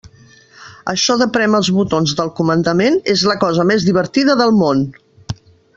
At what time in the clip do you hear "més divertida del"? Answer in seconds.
3.73-4.57